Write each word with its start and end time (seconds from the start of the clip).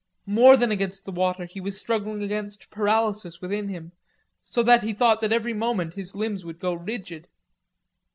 More 0.25 0.57
than 0.57 0.71
against 0.71 1.05
the 1.05 1.11
water, 1.11 1.45
he 1.45 1.61
was 1.61 1.77
struggling 1.77 2.23
against 2.23 2.71
paralysis 2.71 3.39
within 3.39 3.67
him, 3.67 3.91
so 4.41 4.63
that 4.63 4.81
he 4.81 4.93
thought 4.93 5.21
that 5.21 5.31
every 5.31 5.53
moment 5.53 5.93
his 5.93 6.15
limbs 6.15 6.43
would 6.43 6.57
go 6.59 6.73
rigid. 6.73 7.27